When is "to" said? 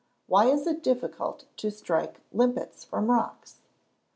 1.57-1.69